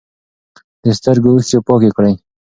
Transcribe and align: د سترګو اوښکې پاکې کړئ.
د 0.83 0.85
سترګو 0.97 1.29
اوښکې 1.33 1.59
پاکې 1.67 1.89
کړئ. 1.97 2.13